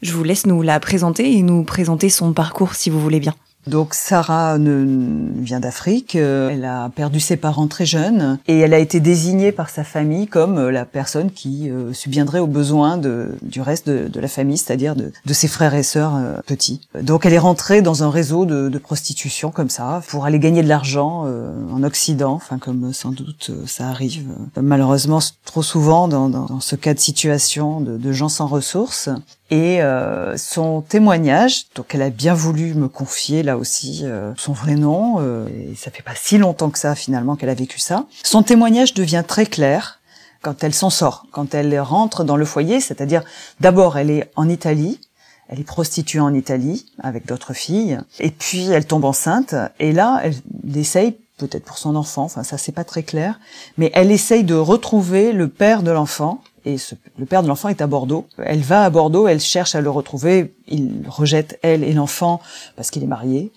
Je 0.00 0.12
vous 0.12 0.22
laisse 0.22 0.46
nous 0.46 0.62
la 0.62 0.78
présenter 0.78 1.32
et 1.32 1.42
nous 1.42 1.64
présenter 1.64 2.08
son 2.08 2.32
parcours 2.32 2.76
si 2.76 2.88
vous 2.88 3.00
voulez 3.00 3.18
bien. 3.18 3.34
Donc 3.66 3.94
Sarah 3.94 4.58
vient 4.58 5.58
d'Afrique, 5.58 6.14
euh, 6.14 6.50
elle 6.50 6.64
a 6.64 6.88
perdu 6.88 7.18
ses 7.18 7.36
parents 7.36 7.66
très 7.66 7.84
jeunes 7.84 8.38
et 8.46 8.60
elle 8.60 8.72
a 8.72 8.78
été 8.78 9.00
désignée 9.00 9.50
par 9.50 9.70
sa 9.70 9.82
famille 9.82 10.28
comme 10.28 10.58
euh, 10.58 10.70
la 10.70 10.84
personne 10.84 11.32
qui 11.32 11.68
euh, 11.68 11.92
subviendrait 11.92 12.38
aux 12.38 12.46
besoins 12.46 12.96
du 12.96 13.60
reste 13.60 13.88
de, 13.88 14.20
la 14.20 14.28
famille, 14.28 14.56
c'est-à-dire 14.56 14.94
de, 14.94 15.10
ses 15.32 15.48
frères 15.48 15.74
et 15.74 15.82
sœurs 15.82 16.14
petits. 16.46 16.80
Donc 17.02 17.26
elle 17.26 17.32
est 17.32 17.38
rentrée 17.38 17.82
dans 17.82 18.04
un 18.04 18.10
réseau 18.10 18.44
de, 18.44 18.78
prostitution 18.78 19.50
comme 19.50 19.70
ça 19.70 20.02
pour 20.08 20.26
aller 20.26 20.38
gagner 20.38 20.62
de 20.62 20.68
l'argent 20.68 21.26
en 21.72 21.82
Occident, 21.82 22.34
enfin 22.34 22.58
comme 22.58 22.92
sans 22.92 23.10
doute 23.10 23.50
ça 23.66 23.88
arrive 23.88 24.22
malheureusement 24.60 25.18
trop 25.44 25.62
souvent 25.62 26.08
dans 26.08 26.60
ce 26.60 26.76
cas 26.76 26.94
de 26.94 27.00
situation 27.00 27.80
de, 27.80 28.12
gens 28.12 28.28
sans 28.28 28.46
ressources. 28.46 29.08
Et 29.50 29.80
euh, 29.80 30.36
son 30.36 30.80
témoignage, 30.80 31.66
donc 31.76 31.94
elle 31.94 32.02
a 32.02 32.10
bien 32.10 32.34
voulu 32.34 32.74
me 32.74 32.88
confier 32.88 33.44
là 33.44 33.56
aussi 33.56 34.00
euh, 34.02 34.32
son 34.36 34.52
vrai 34.52 34.74
nom, 34.74 35.20
euh, 35.20 35.46
et 35.48 35.76
ça 35.76 35.92
fait 35.92 36.02
pas 36.02 36.16
si 36.16 36.36
longtemps 36.36 36.70
que 36.70 36.80
ça 36.80 36.96
finalement 36.96 37.36
qu'elle 37.36 37.48
a 37.48 37.54
vécu 37.54 37.78
ça. 37.78 38.06
Son 38.24 38.42
témoignage 38.42 38.92
devient 38.94 39.22
très 39.26 39.46
clair 39.46 40.00
quand 40.42 40.64
elle 40.64 40.74
s'en 40.74 40.90
sort, 40.90 41.26
quand 41.30 41.54
elle 41.54 41.78
rentre 41.78 42.24
dans 42.24 42.36
le 42.36 42.44
foyer, 42.44 42.80
c'est-à-dire 42.80 43.22
d'abord 43.60 43.96
elle 43.96 44.10
est 44.10 44.32
en 44.34 44.48
Italie, 44.48 45.00
elle 45.48 45.60
est 45.60 45.64
prostituée 45.64 46.20
en 46.20 46.34
Italie 46.34 46.86
avec 47.00 47.26
d'autres 47.26 47.54
filles, 47.54 48.00
et 48.18 48.30
puis 48.32 48.66
elle 48.66 48.86
tombe 48.86 49.04
enceinte, 49.04 49.54
et 49.78 49.92
là 49.92 50.22
elle 50.24 50.34
essaye 50.76 51.18
peut-être 51.38 51.64
pour 51.64 51.78
son 51.78 51.94
enfant, 51.94 52.24
enfin 52.24 52.42
ça 52.42 52.58
c'est 52.58 52.72
pas 52.72 52.84
très 52.84 53.04
clair, 53.04 53.38
mais 53.78 53.92
elle 53.94 54.10
essaye 54.10 54.42
de 54.42 54.54
retrouver 54.54 55.32
le 55.32 55.46
père 55.46 55.84
de 55.84 55.92
l'enfant 55.92 56.42
et 56.66 56.76
le 57.16 57.26
père 57.26 57.42
de 57.42 57.48
l'enfant 57.48 57.68
est 57.68 57.80
à 57.80 57.86
Bordeaux. 57.86 58.26
Elle 58.38 58.60
va 58.60 58.84
à 58.84 58.90
Bordeaux, 58.90 59.28
elle 59.28 59.40
cherche 59.40 59.74
à 59.74 59.80
le 59.80 59.88
retrouver, 59.88 60.52
il 60.66 61.04
rejette 61.08 61.58
elle 61.62 61.84
et 61.84 61.92
l'enfant 61.92 62.40
parce 62.74 62.90
qu'il 62.90 63.02
est 63.04 63.08
marié. 63.08 63.52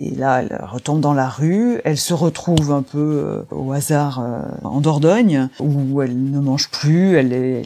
Et 0.00 0.10
là, 0.10 0.42
elle 0.42 0.60
retombe 0.64 0.98
dans 0.98 1.12
la 1.12 1.28
rue, 1.28 1.80
elle 1.84 1.98
se 1.98 2.14
retrouve 2.14 2.72
un 2.72 2.82
peu 2.82 2.98
euh, 2.98 3.42
au 3.52 3.70
hasard 3.70 4.20
euh, 4.20 4.40
en 4.64 4.80
Dordogne, 4.80 5.48
où 5.60 6.02
elle 6.02 6.30
ne 6.32 6.40
mange 6.40 6.68
plus, 6.70 7.16
elle 7.16 7.32
est, 7.32 7.62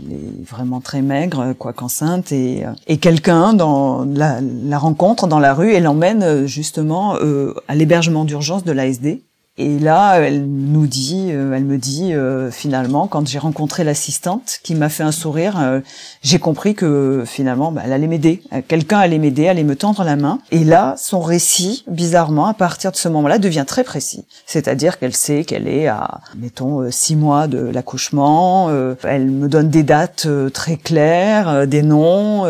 vraiment 0.47 0.81
très 0.81 1.01
maigre, 1.01 1.55
quoi 1.59 1.73
qu'enceinte, 1.73 2.31
et, 2.31 2.67
euh, 2.67 2.73
et 2.87 2.99
quelqu'un 2.99 3.55
dans 3.55 4.05
la, 4.05 4.41
la, 4.43 4.79
rencontre 4.79 5.27
dans 5.27 5.39
la 5.39 5.55
rue 5.55 5.73
et 5.73 5.81
l'emmène 5.81 6.47
justement 6.47 7.15
à 7.15 7.75
l'hébergement 7.75 8.27
d'urgence 8.27 8.63
de 8.63 8.73
l'ASD. 8.73 9.21
Et 9.61 9.81
là, 9.81 10.21
elle 10.21 10.47
nous 10.47 10.87
dit, 10.87 11.31
euh, 11.33 11.53
elle 11.53 11.65
me 11.65 11.79
dit 11.79 12.15
euh, 12.15 12.49
finalement, 12.53 13.09
quand 13.09 13.27
j'ai 13.27 13.41
rencontré 13.41 13.83
l'assistante 13.83 14.61
qui 14.63 14.77
m'a 14.77 14.89
fait 14.89 15.03
un 15.03 15.11
sourire, 15.11 15.59
euh, 15.61 15.81
j'ai 16.23 16.39
compris 16.39 16.77
que 16.77 17.25
finalement, 17.27 17.73
bah, 17.73 17.83
elle 17.85 17.93
allait 17.93 18.07
m'aider. 18.07 18.41
Quelqu'un 18.69 19.01
allait 19.01 19.19
m'aider, 19.19 19.49
allait 19.49 19.65
me 19.65 19.75
tendre 19.75 20.05
la 20.05 20.15
main. 20.15 20.39
Et 20.53 20.63
là, 20.63 20.95
son 20.97 21.21
récit, 21.21 21.85
bizarrement, 21.89 22.47
à 22.47 22.55
partir 22.55 22.93
de 22.93 22.97
ce 22.97 23.09
moment-là, 23.09 23.39
devient 23.39 23.65
très 23.67 23.83
précis. 23.83 24.25
C'est-à-dire 24.47 25.01
qu'elle 25.01 25.15
sait 25.15 25.43
qu'elle 25.43 25.67
est 25.67 25.89
à, 25.89 26.21
mettons, 26.37 26.89
six 26.93 27.17
mois 27.17 27.49
de 27.49 27.59
l'accouchement. 27.59 28.71
elle 29.03 29.29
me 29.29 29.49
donne 29.49 29.71
des 29.71 29.83
dates 29.83 30.29
très 30.53 30.77
claires, 30.77 31.67
des 31.67 31.83
noms. 31.83 32.45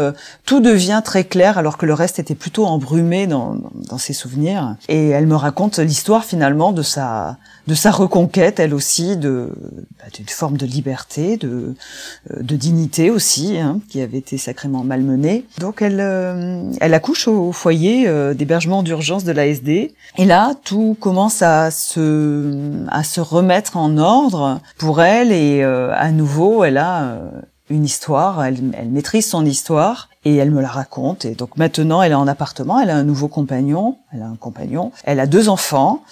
tout 0.45 0.61
devient 0.61 1.01
très 1.03 1.25
clair, 1.25 1.57
alors 1.57 1.79
que 1.79 1.87
le 1.87 1.95
reste 1.95 2.19
était 2.19 2.35
plutôt 2.35 2.67
embrumé 2.67 3.27
dans, 3.27 3.57
dans 3.89 3.99
ses 3.99 4.13
souvenirs. 4.13 4.77
Et 4.89 5.09
elle 5.09 5.27
me 5.27 5.37
raconte 5.37 5.79
l'histoire 5.79 6.25
finalement 6.25 6.73
de 6.73 6.83
sa 6.83 6.98
de 7.69 7.75
sa 7.75 7.91
reconquête, 7.91 8.61
elle 8.61 8.73
aussi, 8.73 9.17
de 9.17 9.51
bah, 9.99 10.07
d'une 10.15 10.29
forme 10.29 10.57
de 10.57 10.65
liberté, 10.65 11.37
de 11.37 11.75
euh, 12.31 12.43
de 12.43 12.57
dignité 12.57 13.11
aussi, 13.11 13.59
hein, 13.59 13.81
qui 13.89 14.01
avait 14.01 14.19
été 14.19 14.39
sacrément 14.39 14.85
malmenée. 14.85 15.45
Donc 15.59 15.83
elle 15.83 16.01
euh, 16.01 16.63
elle 16.81 16.95
accouche 16.95 17.29
au, 17.29 17.53
foyer 17.53 18.09
euh, 18.09 18.33
d'hébergement 18.33 18.83
d'urgence 18.83 19.25
de 19.25 19.33
l'ASD. 19.33 19.69
Et 19.69 20.25
là, 20.25 20.55
tout 20.65 20.97
commence 20.99 21.43
à 21.43 21.71
se 21.71 22.87
à 22.89 23.05
se 23.05 23.21
remettre 23.21 23.77
en 23.77 23.99
ordre 23.99 24.61
pour 24.79 25.03
elle 25.03 25.31
et 25.33 25.63
à 25.63 26.11
nouveau, 26.11 26.65
elle 26.65 26.79
a 26.79 27.19
une 27.71 27.85
histoire, 27.85 28.45
elle, 28.45 28.59
elle, 28.79 28.89
maîtrise 28.89 29.29
son 29.29 29.45
histoire 29.45 30.09
et 30.25 30.37
elle 30.37 30.51
me 30.51 30.61
la 30.61 30.69
raconte. 30.69 31.25
Et 31.25 31.35
donc 31.35 31.57
maintenant, 31.57 32.03
elle 32.03 32.13
est 32.13 32.17
en 32.17 32.29
appartement, 32.29 32.81
elle 32.81 32.91
a 32.91 32.97
un 32.97 33.05
nouveau 33.05 33.29
compagnon, 33.29 33.99
elle 34.13 34.23
a 34.23 34.27
un 34.27 34.37
compagnon, 34.37 34.93
elle 35.05 35.21
a 35.21 35.27
deux 35.27 35.49
enfants 35.49 36.03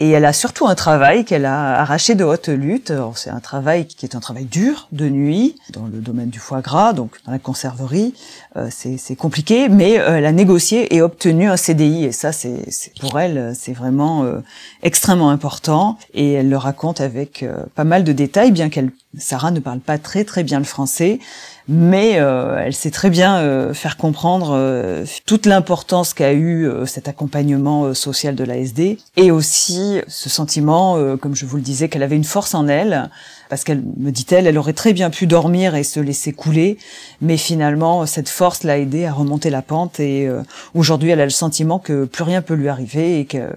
Et 0.00 0.10
elle 0.10 0.24
a 0.24 0.32
surtout 0.32 0.66
un 0.66 0.74
travail 0.74 1.24
qu'elle 1.24 1.44
a 1.44 1.80
arraché 1.80 2.16
de 2.16 2.24
haute 2.24 2.48
lutte. 2.48 2.92
C'est 3.14 3.30
un 3.30 3.38
travail 3.38 3.86
qui 3.86 4.04
est 4.04 4.16
un 4.16 4.20
travail 4.20 4.44
dur, 4.44 4.88
de 4.90 5.08
nuit, 5.08 5.54
dans 5.70 5.86
le 5.86 6.00
domaine 6.00 6.30
du 6.30 6.40
foie 6.40 6.62
gras, 6.62 6.92
donc 6.92 7.12
dans 7.24 7.30
la 7.30 7.38
conserverie. 7.38 8.12
Euh, 8.56 8.68
c'est 8.70 9.14
compliqué, 9.14 9.68
mais 9.68 10.00
euh, 10.00 10.16
elle 10.16 10.26
a 10.26 10.32
négocié 10.32 10.92
et 10.96 11.00
obtenu 11.00 11.48
un 11.48 11.56
CDI. 11.56 12.06
Et 12.06 12.12
ça, 12.12 12.32
c'est 12.32 12.64
pour 12.98 13.20
elle, 13.20 13.54
c'est 13.56 13.72
vraiment 13.72 14.24
euh, 14.24 14.40
extrêmement 14.82 15.30
important. 15.30 15.96
Et 16.12 16.32
elle 16.32 16.50
le 16.50 16.56
raconte 16.56 17.00
avec 17.00 17.44
pas 17.76 17.84
mal 17.84 18.02
de 18.02 18.12
détails, 18.12 18.50
bien 18.50 18.70
qu'elle, 18.70 18.90
Sarah 19.18 19.50
ne 19.50 19.60
parle 19.60 19.80
pas 19.80 19.98
très 19.98 20.24
très 20.24 20.42
bien 20.42 20.58
le 20.58 20.64
français 20.64 21.20
mais 21.66 22.18
euh, 22.18 22.58
elle 22.58 22.74
sait 22.74 22.90
très 22.90 23.08
bien 23.08 23.38
euh, 23.38 23.72
faire 23.72 23.96
comprendre 23.96 24.52
euh, 24.54 25.06
toute 25.24 25.46
l'importance 25.46 26.12
qu'a 26.12 26.34
eu 26.34 26.68
cet 26.86 27.08
accompagnement 27.08 27.94
social 27.94 28.34
de 28.34 28.44
l'ASD 28.44 28.98
et 29.16 29.30
aussi 29.30 30.00
ce 30.08 30.28
sentiment, 30.28 31.16
comme 31.16 31.34
je 31.34 31.46
vous 31.46 31.56
le 31.56 31.62
disais, 31.62 31.88
qu'elle 31.88 32.02
avait 32.02 32.16
une 32.16 32.24
force 32.24 32.54
en 32.54 32.68
elle, 32.68 33.10
parce 33.48 33.64
qu'elle 33.64 33.82
me 33.96 34.10
dit-elle, 34.10 34.46
elle 34.46 34.58
aurait 34.58 34.72
très 34.72 34.92
bien 34.92 35.10
pu 35.10 35.26
dormir 35.26 35.74
et 35.74 35.84
se 35.84 36.00
laisser 36.00 36.32
couler, 36.32 36.78
mais 37.20 37.36
finalement 37.36 38.06
cette 38.06 38.28
force 38.28 38.62
l'a 38.62 38.78
aidée 38.78 39.06
à 39.06 39.12
remonter 39.12 39.50
la 39.50 39.62
pente 39.62 40.00
et 40.00 40.28
aujourd'hui 40.74 41.10
elle 41.10 41.20
a 41.20 41.24
le 41.24 41.30
sentiment 41.30 41.78
que 41.78 42.04
plus 42.04 42.24
rien 42.24 42.42
peut 42.42 42.54
lui 42.54 42.68
arriver 42.68 43.20
et 43.20 43.24
que 43.26 43.50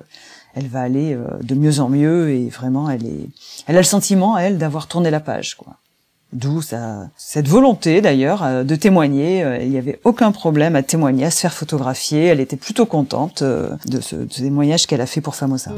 elle 0.57 0.67
va 0.67 0.81
aller 0.81 1.17
de 1.41 1.55
mieux 1.55 1.79
en 1.79 1.89
mieux 1.89 2.31
et 2.31 2.49
vraiment 2.49 2.89
elle 2.89 3.05
est, 3.05 3.29
elle 3.67 3.75
a 3.75 3.79
le 3.79 3.85
sentiment 3.85 4.37
elle 4.37 4.57
d'avoir 4.57 4.87
tourné 4.87 5.11
la 5.11 5.19
page 5.19 5.55
quoi. 5.55 5.77
D'où 6.33 6.61
cette 6.61 7.47
volonté 7.47 8.01
d'ailleurs 8.01 8.43
euh, 8.43 8.63
de 8.63 8.75
témoigner. 8.75 9.43
Euh, 9.43 9.59
il 9.61 9.69
n'y 9.69 9.77
avait 9.77 9.99
aucun 10.03 10.33
problème 10.33 10.75
à 10.75 10.83
témoigner, 10.83 11.25
à 11.25 11.31
se 11.31 11.39
faire 11.39 11.53
photographier. 11.53 12.25
Elle 12.25 12.41
était 12.41 12.57
plutôt 12.57 12.85
contente 12.85 13.43
euh, 13.43 13.69
de 13.85 14.01
ce, 14.01 14.15
témoignage 14.15 14.87
qu'elle 14.87 15.01
a 15.01 15.05
fait 15.05 15.21
pour 15.21 15.35
Famosa. 15.35 15.71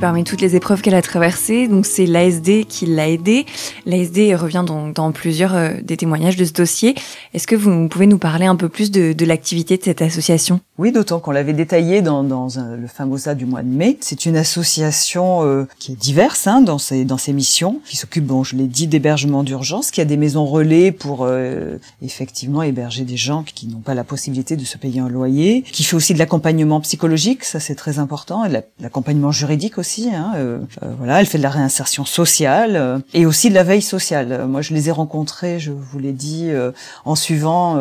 Parmi 0.00 0.24
toutes 0.24 0.40
les 0.40 0.56
épreuves 0.56 0.80
qu'elle 0.80 0.94
a 0.94 1.02
traversées, 1.02 1.68
donc 1.68 1.84
c'est 1.84 2.06
l'ASD 2.06 2.64
qui 2.66 2.86
l'a 2.86 3.08
aidée. 3.08 3.44
L'ASD 3.84 4.34
revient 4.34 4.64
dans, 4.66 4.88
dans 4.88 5.12
plusieurs 5.12 5.54
euh, 5.54 5.74
des 5.82 5.98
témoignages 5.98 6.36
de 6.36 6.44
ce 6.46 6.52
dossier. 6.52 6.94
Est-ce 7.32 7.46
que 7.46 7.56
vous 7.56 7.88
pouvez 7.88 8.06
nous 8.06 8.18
parler 8.18 8.46
un 8.46 8.56
peu 8.56 8.68
plus 8.68 8.90
de, 8.90 9.12
de 9.12 9.24
l'activité 9.24 9.76
de 9.76 9.82
cette 9.84 10.02
association? 10.02 10.60
Oui, 10.78 10.92
d'autant 10.92 11.20
qu'on 11.20 11.30
l'avait 11.30 11.52
détaillé 11.52 12.02
dans, 12.02 12.24
dans 12.24 12.48
le 12.58 12.86
Famosa 12.86 13.34
du 13.34 13.46
mois 13.46 13.62
de 13.62 13.68
mai. 13.68 13.98
C'est 14.00 14.26
une 14.26 14.36
association 14.36 15.44
euh, 15.44 15.68
qui 15.78 15.92
est 15.92 15.96
diverse 15.96 16.46
hein, 16.46 16.60
dans, 16.60 16.78
ses, 16.78 17.04
dans 17.04 17.18
ses 17.18 17.32
missions, 17.32 17.80
qui 17.86 17.96
s'occupe, 17.96 18.24
bon, 18.24 18.42
je 18.42 18.56
l'ai 18.56 18.66
dit, 18.66 18.86
d'hébergement 18.86 19.44
d'urgence, 19.44 19.90
qui 19.90 20.00
a 20.00 20.04
des 20.04 20.16
maisons 20.16 20.44
relais 20.44 20.90
pour 20.90 21.20
euh, 21.22 21.76
effectivement 22.02 22.62
héberger 22.62 23.04
des 23.04 23.16
gens 23.16 23.44
qui 23.44 23.66
n'ont 23.66 23.80
pas 23.80 23.94
la 23.94 24.04
possibilité 24.04 24.56
de 24.56 24.64
se 24.64 24.78
payer 24.78 25.00
un 25.00 25.08
loyer, 25.08 25.62
qui 25.62 25.84
fait 25.84 25.96
aussi 25.96 26.14
de 26.14 26.18
l'accompagnement 26.18 26.80
psychologique, 26.80 27.44
ça 27.44 27.60
c'est 27.60 27.74
très 27.74 27.98
important, 27.98 28.44
et 28.44 28.62
l'accompagnement 28.80 29.32
juridique 29.32 29.78
aussi 29.78 30.00
Hein, 30.08 30.32
euh, 30.36 30.58
euh, 30.82 30.92
voilà, 30.98 31.20
elle 31.20 31.26
fait 31.26 31.38
de 31.38 31.42
la 31.42 31.50
réinsertion 31.50 32.04
sociale 32.04 32.76
euh, 32.76 32.98
et 33.14 33.26
aussi 33.26 33.48
de 33.48 33.54
la 33.54 33.62
veille 33.62 33.82
sociale. 33.82 34.46
Moi, 34.48 34.62
je 34.62 34.74
les 34.74 34.88
ai 34.88 34.92
rencontrés, 34.92 35.58
je 35.58 35.72
vous 35.72 35.98
l'ai 35.98 36.12
dit, 36.12 36.50
en 37.04 37.14
suivant 37.20 37.78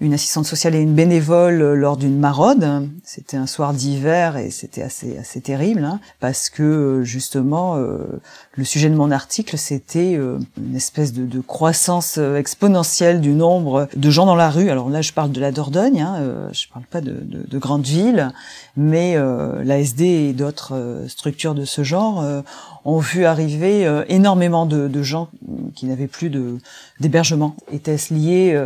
une 0.00 0.14
assistante 0.14 0.46
sociale 0.46 0.74
et 0.74 0.80
une 0.80 0.94
bénévole 0.94 1.74
lors 1.74 1.96
d'une 1.96 2.18
maraude. 2.18 2.88
C'était 3.04 3.36
un 3.36 3.46
soir 3.46 3.74
d'hiver 3.74 4.36
et 4.38 4.50
c'était 4.50 4.82
assez 4.82 5.18
assez 5.18 5.40
terrible 5.42 5.84
hein, 5.84 6.00
parce 6.20 6.48
que 6.48 7.02
justement 7.04 7.76
le 7.76 8.64
sujet 8.64 8.88
de 8.88 8.94
mon 8.94 9.10
article 9.10 9.58
c'était 9.58 10.14
une 10.14 10.76
espèce 10.76 11.12
de, 11.12 11.40
croissance 11.40 12.18
exponentielle 12.18 13.20
du 13.20 13.32
nombre 13.32 13.88
de 13.94 14.10
gens 14.10 14.26
dans 14.26 14.36
la 14.36 14.50
rue. 14.50 14.70
Alors 14.70 14.88
là 14.88 15.02
je 15.02 15.12
parle 15.12 15.32
de 15.32 15.40
la 15.40 15.52
Dordogne, 15.52 16.00
hein, 16.00 16.48
je 16.52 16.66
parle 16.68 16.84
pas 16.86 17.00
de, 17.00 17.12
de, 17.12 17.46
de 17.46 17.58
grandes 17.58 17.86
villes, 17.86 18.32
mais 18.76 19.14
euh, 19.16 19.62
l'ASD 19.64 20.00
et 20.00 20.32
d'autres 20.32 20.74
euh, 20.74 21.08
structures 21.08 21.54
de 21.54 21.64
ce 21.64 21.84
genre 21.84 22.22
euh, 22.22 22.42
ont 22.84 22.98
vu 22.98 23.24
arriver 23.24 23.86
euh, 23.86 24.04
énormément 24.08 24.66
de, 24.66 25.02
gens 25.02 25.28
qui 25.74 25.86
n'avaient 25.86 26.06
plus 26.06 26.30
d'hébergement. 27.00 27.56
Était-ce 27.72 28.12
lié 28.12 28.60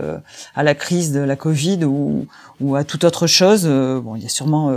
à 0.54 0.62
la 0.62 0.74
crise 0.74 1.12
de 1.12 1.20
la 1.20 1.36
Covid 1.36 1.84
ou, 1.84 2.26
ou 2.60 2.76
à 2.76 2.84
toute 2.84 3.04
autre 3.04 3.26
chose? 3.26 3.66
Bon, 3.66 4.16
il 4.16 4.22
y 4.22 4.26
a 4.26 4.28
sûrement 4.28 4.72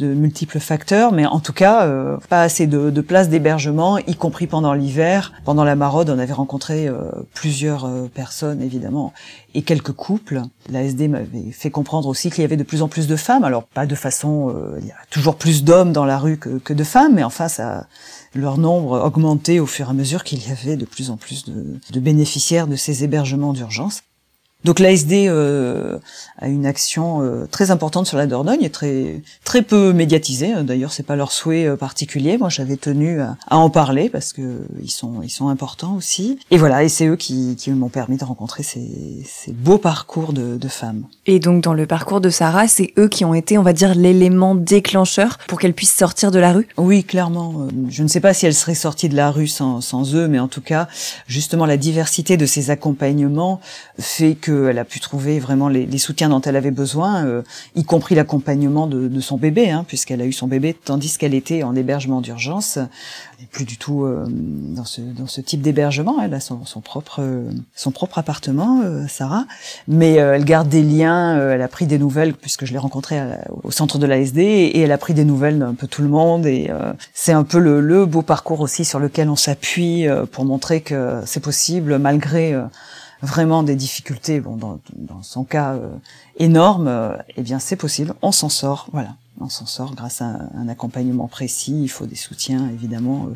de 0.00 0.14
multiples 0.14 0.58
facteurs, 0.60 1.12
mais 1.12 1.26
en 1.26 1.40
tout 1.40 1.52
cas, 1.52 1.84
euh, 1.84 2.16
pas 2.30 2.42
assez 2.42 2.66
de, 2.66 2.90
de 2.90 3.00
places 3.02 3.28
d'hébergement, 3.28 3.98
y 3.98 4.14
compris 4.14 4.46
pendant 4.46 4.72
l'hiver. 4.72 5.32
Pendant 5.44 5.62
la 5.62 5.76
maraude, 5.76 6.08
on 6.08 6.18
avait 6.18 6.32
rencontré 6.32 6.88
euh, 6.88 6.96
plusieurs 7.34 7.84
euh, 7.84 8.10
personnes, 8.12 8.62
évidemment, 8.62 9.12
et 9.54 9.62
quelques 9.62 9.92
couples. 9.92 10.42
L'ASD 10.70 11.08
m'avait 11.08 11.50
fait 11.52 11.70
comprendre 11.70 12.08
aussi 12.08 12.30
qu'il 12.30 12.40
y 12.40 12.44
avait 12.44 12.56
de 12.56 12.62
plus 12.62 12.80
en 12.80 12.88
plus 12.88 13.06
de 13.06 13.16
femmes. 13.16 13.44
Alors, 13.44 13.64
pas 13.64 13.84
de 13.86 13.94
façon... 13.94 14.54
il 14.80 14.86
y 14.86 14.90
a 14.90 14.96
toujours 15.10 15.36
plus 15.36 15.64
d'hommes 15.64 15.92
dans 15.92 16.04
la 16.04 16.18
rue 16.18 16.38
que, 16.38 16.58
que, 16.58 16.72
de 16.72 16.84
femmes, 16.84 17.14
mais 17.14 17.24
enfin, 17.24 17.48
ça 17.48 17.86
leur 18.34 18.58
nombre 18.58 19.00
augmentait 19.00 19.58
au 19.58 19.66
fur 19.66 19.88
et 19.88 19.90
à 19.90 19.92
mesure 19.92 20.24
qu'il 20.24 20.46
y 20.46 20.50
avait 20.50 20.76
de 20.76 20.84
plus 20.84 21.10
en 21.10 21.16
plus 21.16 21.44
de, 21.44 21.78
de 21.90 22.00
bénéficiaires 22.00 22.66
de 22.66 22.76
ces 22.76 23.04
hébergements 23.04 23.52
d'urgence. 23.52 24.02
Donc 24.64 24.78
l'ASD 24.78 25.12
euh, 25.12 25.98
a 26.38 26.48
une 26.48 26.66
action 26.66 27.22
euh, 27.22 27.46
très 27.50 27.70
importante 27.70 28.06
sur 28.06 28.18
la 28.18 28.26
Dordogne 28.26 28.62
et 28.62 28.70
très 28.70 29.22
très 29.44 29.62
peu 29.62 29.92
médiatisée. 29.92 30.52
D'ailleurs, 30.62 30.92
c'est 30.92 31.02
pas 31.02 31.16
leur 31.16 31.32
souhait 31.32 31.66
euh, 31.66 31.76
particulier. 31.76 32.36
Moi, 32.36 32.50
j'avais 32.50 32.76
tenu 32.76 33.20
à, 33.20 33.36
en 33.50 33.70
parler 33.70 34.10
parce 34.10 34.32
que 34.34 34.60
ils 34.82 34.90
sont 34.90 35.22
ils 35.22 35.30
sont 35.30 35.48
importants 35.48 35.94
aussi. 35.96 36.38
Et 36.50 36.58
voilà, 36.58 36.84
et 36.84 36.90
c'est 36.90 37.06
eux 37.06 37.16
qui, 37.16 37.56
qui 37.56 37.70
m'ont 37.70 37.88
permis 37.88 38.18
de 38.18 38.24
rencontrer 38.24 38.62
ces, 38.62 39.24
ces 39.26 39.52
beaux 39.52 39.78
parcours 39.78 40.34
de, 40.34 40.58
de, 40.58 40.68
femmes. 40.68 41.04
Et 41.26 41.40
donc 41.40 41.62
dans 41.64 41.74
le 41.74 41.86
parcours 41.86 42.20
de 42.20 42.28
Sarah, 42.28 42.68
c'est 42.68 42.92
eux 42.98 43.08
qui 43.08 43.24
ont 43.24 43.34
été, 43.34 43.56
on 43.56 43.62
va 43.62 43.72
dire, 43.72 43.94
l'élément 43.94 44.54
déclencheur 44.54 45.38
pour 45.48 45.58
qu'elle 45.58 45.74
puisse 45.74 45.94
sortir 45.94 46.30
de 46.30 46.38
la 46.38 46.52
rue? 46.52 46.68
Oui, 46.76 47.02
clairement. 47.02 47.68
Je 47.88 48.02
ne 48.02 48.08
sais 48.08 48.20
pas 48.20 48.34
si 48.34 48.46
elle 48.46 48.54
serait 48.54 48.74
sortie 48.74 49.08
de 49.08 49.16
la 49.16 49.30
rue 49.30 49.48
sans, 49.48 49.80
sans 49.80 50.14
eux, 50.14 50.28
mais 50.28 50.38
en 50.38 50.48
tout 50.48 50.60
cas, 50.60 50.86
justement, 51.26 51.64
la 51.64 51.76
diversité 51.76 52.36
de 52.36 52.46
ces 52.46 52.70
accompagnements 52.70 53.60
fait 53.98 54.34
que 54.34 54.49
elle 54.50 54.78
a 54.78 54.84
pu 54.84 55.00
trouver 55.00 55.38
vraiment 55.38 55.68
les, 55.68 55.98
soutiens 55.98 56.28
dont 56.28 56.40
elle 56.40 56.56
avait 56.56 56.70
besoin, 56.70 57.24
euh, 57.26 57.42
y 57.74 57.84
compris 57.84 58.14
l'accompagnement 58.14 58.86
de, 58.86 59.20
son 59.20 59.36
bébé, 59.36 59.70
hein, 59.70 59.84
puisqu'elle 59.86 60.20
a 60.20 60.24
eu 60.24 60.32
son 60.32 60.46
bébé 60.46 60.74
tandis 60.74 61.18
qu'elle 61.18 61.34
était 61.34 61.62
en 61.62 61.74
hébergement 61.76 62.20
d'urgence. 62.20 62.76
N'est 62.76 63.46
plus 63.50 63.64
du 63.64 63.78
tout 63.78 64.04
euh, 64.04 64.24
dans, 64.28 64.84
ce, 64.84 65.00
dans 65.00 65.26
ce 65.26 65.40
type 65.40 65.62
d'hébergement. 65.62 66.20
Elle 66.22 66.34
a 66.34 66.40
son, 66.40 66.58
propre 66.82 67.22
son 67.74 67.90
propre 67.90 68.18
appartement, 68.18 68.82
euh, 68.82 69.06
Sarah, 69.08 69.46
mais 69.88 70.14
elle 70.14 70.44
garde 70.44 70.68
des 70.68 70.82
liens. 70.82 71.38
elle 71.50 71.62
a 71.62 71.68
pris 71.68 71.86
des 71.86 71.98
nouvelles 71.98 72.34
puisque 72.34 72.64
je 72.64 72.72
l'ai 72.72 72.78
rencontrée 72.78 73.20
au 73.62 73.70
centre 73.70 73.98
de 73.98 74.06
l'ASD 74.06 74.38
et, 74.38 74.80
elle 74.80 74.92
a 74.92 74.98
pris 74.98 75.14
des 75.14 75.24
nouvelles 75.24 75.58
d'un 75.58 75.74
peu 75.74 75.86
tout 75.86 76.02
le 76.02 76.08
monde. 76.08 76.46
Et 76.46 76.70
c'est 77.14 77.32
un 77.32 77.44
peu 77.44 77.58
le, 77.58 77.80
le, 77.80 78.06
beau 78.06 78.22
parcours 78.22 78.60
aussi 78.60 78.84
sur 78.84 78.98
lequel 78.98 79.28
on 79.28 79.36
s'appuie 79.36 80.06
pour 80.32 80.44
montrer 80.44 80.80
que 80.80 81.20
c'est 81.26 81.40
possible 81.40 81.98
malgré 81.98 82.54
vraiment 83.22 83.62
des 83.62 83.76
difficultés, 83.76 84.40
bon, 84.40 84.56
dans, 84.56 85.22
son 85.22 85.44
cas 85.44 85.74
euh, 85.74 85.88
énorme, 86.38 86.88
euh, 86.88 87.16
eh 87.36 87.42
bien 87.42 87.58
c'est 87.58 87.76
possible, 87.76 88.14
on 88.22 88.32
s'en 88.32 88.48
sort, 88.48 88.88
voilà, 88.92 89.14
on 89.40 89.48
s'en 89.48 89.66
sort 89.66 89.94
grâce 89.94 90.22
à 90.22 90.38
un, 90.54 90.68
accompagnement 90.68 91.28
précis. 91.28 91.82
Il 91.82 91.88
faut 91.88 92.06
des 92.06 92.16
soutiens 92.16 92.68
évidemment 92.72 93.26
euh, 93.28 93.34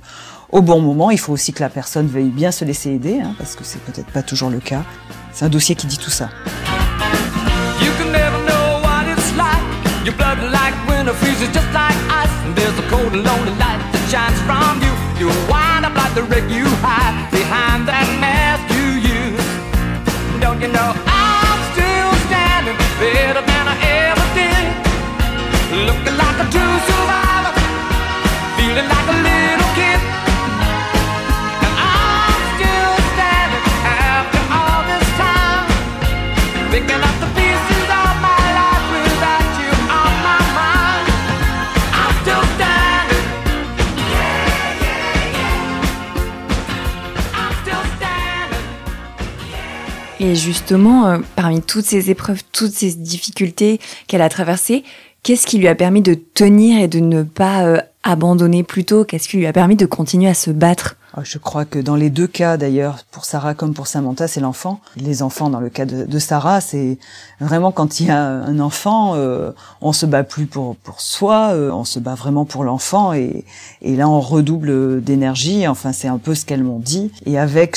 au 0.53 0.62
bon 0.62 0.81
moment. 0.81 1.11
Il 1.11 1.19
faut 1.19 1.33
aussi 1.33 1.53
que 1.53 1.61
la 1.61 1.71
personne 1.71 2.07
veuille 2.07 2.31
bien 2.31 2.50
se 2.50 2.64
laisser 2.64 2.91
aider, 2.91 3.21
hein, 3.21 3.35
parce 3.38 3.57
que 3.57 3.64
c'est 3.64 3.81
peut-être 3.81 4.11
pas 4.12 4.23
toujours 4.23 4.50
le 4.50 4.61
cas. 4.61 4.83
C'est 5.33 5.45
un 5.45 5.50
dossier 5.50 5.75
qui 5.75 5.87
dit 5.87 5.99
tout 5.99 6.11
ça. 6.11 6.31
Et 50.35 50.37
justement, 50.37 51.07
euh, 51.07 51.19
parmi 51.37 51.62
toutes 51.62 51.85
ces 51.85 52.11
épreuves, 52.11 52.43
toutes 52.50 52.73
ces 52.73 52.97
difficultés 52.97 53.79
qu'elle 54.09 54.21
a 54.21 54.29
traversées, 54.29 54.83
qu'est-ce 55.23 55.47
qui 55.47 55.59
lui 55.59 55.69
a 55.69 55.76
permis 55.76 56.03
de 56.03 56.14
tenir 56.14 56.83
et 56.83 56.88
de 56.88 56.99
ne 56.99 57.23
pas 57.23 57.64
euh, 57.67 57.79
abandonner 58.03 58.64
plus 58.64 58.85
tôt? 58.85 59.05
Qu'est-ce 59.05 59.29
qui 59.29 59.37
lui 59.37 59.47
a 59.47 59.53
permis 59.53 59.76
de 59.76 59.87
continuer 59.87 60.29
à 60.29 60.35
se 60.35 60.50
battre? 60.50 60.97
Ah, 61.17 61.21
je 61.23 61.38
crois 61.38 61.64
que 61.64 61.79
dans 61.79 61.95
les 61.95 62.11
deux 62.11 62.26
cas, 62.26 62.57
d'ailleurs, 62.57 63.05
pour 63.12 63.25
Sarah 63.25 63.55
comme 63.55 63.75
pour 63.75 63.87
Samantha, 63.87 64.26
c'est 64.26 64.41
l'enfant. 64.41 64.81
Les 64.97 65.23
enfants, 65.23 65.50
dans 65.50 65.61
le 65.61 65.69
cas 65.69 65.85
de, 65.85 66.19
Sarah, 66.19 66.61
c'est 66.61 66.99
vraiment 67.38 67.71
quand 67.71 68.00
il 68.00 68.09
y 68.09 68.11
a 68.11 68.21
un 68.21 68.59
enfant, 68.59 69.14
euh, 69.14 69.53
on 69.81 69.93
se 69.93 70.05
bat 70.05 70.25
plus 70.25 70.47
pour 70.47 70.75
pour 70.75 71.00
soi, 71.00 71.50
euh, 71.53 71.71
on 71.71 71.85
se 71.85 72.00
bat 72.00 72.17
vraiment 72.17 72.45
pour 72.45 72.64
l'enfant, 72.64 73.12
et, 73.12 73.45
et 73.83 73.95
là 73.95 74.09
on 74.09 74.21
redouble 74.21 75.00
d'énergie. 75.00 75.69
Enfin, 75.69 75.93
c'est 75.93 76.09
un 76.09 76.19
peu 76.19 76.35
ce 76.35 76.45
qu'elles 76.45 76.64
m'ont 76.64 76.81
dit. 76.81 77.12
Et 77.25 77.38
avec 77.38 77.76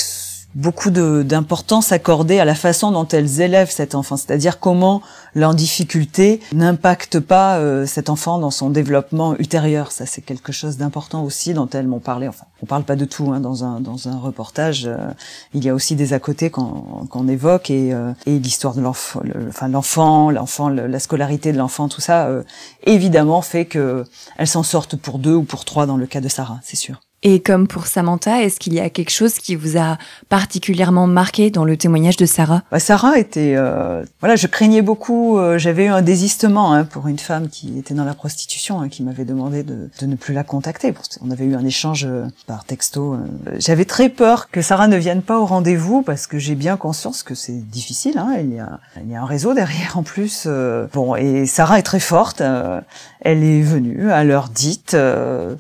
beaucoup 0.57 0.89
d'importance 0.89 1.91
accordée 1.91 2.39
à 2.39 2.45
la 2.45 2.55
façon 2.55 2.91
dont 2.91 3.07
elles 3.07 3.41
élèvent 3.41 3.69
cet 3.69 3.93
enfant, 3.93 4.17
c'est-à-dire 4.17 4.59
comment 4.59 5.03
leur 5.35 5.53
difficulté 5.53 6.41
n'impacte 6.51 7.19
pas 7.19 7.57
euh, 7.59 7.85
cet 7.85 8.09
enfant 8.09 8.39
dans 8.39 8.49
son 8.49 8.71
développement 8.71 9.35
ultérieur. 9.37 9.91
Ça, 9.91 10.07
c'est 10.07 10.23
quelque 10.23 10.51
chose 10.51 10.77
d'important 10.77 11.23
aussi 11.23 11.53
dont 11.53 11.69
elles 11.69 11.85
m'ont 11.85 11.99
parlé. 11.99 12.27
Enfin, 12.27 12.45
on 12.63 12.65
parle 12.65 12.83
pas 12.83 12.95
de 12.95 13.05
tout 13.05 13.31
hein, 13.31 13.39
dans 13.39 13.63
un 13.63 13.79
dans 13.81 14.07
un 14.07 14.17
reportage. 14.17 14.87
Euh, 14.87 14.97
il 15.53 15.63
y 15.63 15.69
a 15.69 15.75
aussi 15.75 15.95
des 15.95 16.13
à 16.13 16.19
côté 16.19 16.49
qu'on 16.49 17.27
évoque 17.27 17.69
et, 17.69 17.93
euh, 17.93 18.11
et 18.25 18.39
l'histoire 18.39 18.73
de 18.73 18.81
l'enfant, 18.81 19.21
enfin 19.47 19.67
l'enfant, 19.67 20.31
l'enfant, 20.31 20.69
la 20.69 20.99
scolarité 20.99 21.51
de 21.51 21.57
l'enfant, 21.59 21.87
tout 21.87 22.01
ça, 22.01 22.29
évidemment 22.85 23.43
fait 23.43 23.65
que 23.65 24.05
elles 24.37 24.47
s'en 24.47 24.63
sortent 24.63 24.95
pour 24.95 25.19
deux 25.19 25.35
ou 25.35 25.43
pour 25.43 25.65
trois 25.65 25.85
dans 25.85 25.97
le 25.97 26.07
cas 26.07 26.21
de 26.21 26.29
Sarah, 26.29 26.59
c'est 26.63 26.77
sûr. 26.77 26.99
Et 27.29 27.41
comme 27.41 27.67
pour 27.67 27.87
Samantha, 27.87 28.41
est-ce 28.41 28.57
qu'il 28.57 28.73
y 28.73 28.79
a 28.79 28.89
quelque 28.89 29.09
chose 29.09 29.33
qui 29.33 29.55
vous 29.55 29.77
a 29.77 29.97
particulièrement 30.29 31.07
marqué 31.07 31.51
dans 31.51 31.65
le 31.65 31.75
témoignage 31.75 32.15
de 32.15 32.25
Sarah? 32.25 32.63
Bah, 32.71 32.79
Sarah 32.79 33.19
était, 33.19 33.55
euh, 33.57 34.05
voilà, 34.21 34.37
je 34.37 34.47
craignais 34.47 34.81
beaucoup. 34.81 35.37
Euh, 35.37 35.57
j'avais 35.57 35.87
eu 35.87 35.89
un 35.89 36.01
désistement 36.01 36.73
hein, 36.73 36.85
pour 36.85 37.09
une 37.09 37.19
femme 37.19 37.49
qui 37.49 37.77
était 37.77 37.93
dans 37.93 38.05
la 38.05 38.13
prostitution, 38.13 38.79
hein, 38.79 38.87
qui 38.87 39.03
m'avait 39.03 39.25
demandé 39.25 39.63
de, 39.63 39.89
de, 39.99 40.05
ne 40.05 40.15
plus 40.15 40.33
la 40.33 40.45
contacter. 40.45 40.93
On 41.21 41.29
avait 41.29 41.43
eu 41.43 41.55
un 41.55 41.65
échange 41.65 42.05
euh, 42.05 42.27
par 42.45 42.63
texto. 42.63 43.17
J'avais 43.57 43.83
très 43.83 44.07
peur 44.07 44.49
que 44.49 44.61
Sarah 44.61 44.87
ne 44.87 44.95
vienne 44.95 45.21
pas 45.21 45.37
au 45.37 45.45
rendez-vous 45.45 46.03
parce 46.03 46.27
que 46.27 46.39
j'ai 46.39 46.55
bien 46.55 46.77
conscience 46.77 47.23
que 47.23 47.35
c'est 47.35 47.59
difficile. 47.69 48.19
Hein, 48.19 48.35
il 48.39 48.53
y 48.53 48.59
a, 48.59 48.79
il 49.03 49.11
y 49.11 49.15
a 49.15 49.21
un 49.21 49.25
réseau 49.25 49.53
derrière 49.53 49.97
en 49.97 50.03
plus. 50.03 50.47
bon, 50.93 51.17
et 51.17 51.45
Sarah 51.45 51.77
est 51.77 51.83
très 51.83 51.99
forte. 51.99 52.41
elle 53.19 53.43
est 53.43 53.61
venue 53.61 54.13
à 54.13 54.23
l'heure 54.23 54.47
dite, 54.47 54.95